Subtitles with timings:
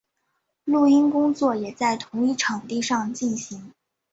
[0.63, 3.71] 录音工作也在同一场地上进行。